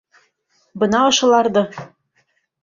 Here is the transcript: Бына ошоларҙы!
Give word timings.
Бына 0.83 1.01
ошоларҙы! 1.09 1.65